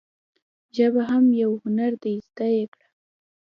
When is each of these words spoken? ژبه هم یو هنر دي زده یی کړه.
ژبه 0.75 1.01
هم 1.11 1.25
یو 1.41 1.51
هنر 1.63 1.91
دي 2.03 2.13
زده 2.27 2.47
یی 2.55 2.65
کړه. 2.73 2.87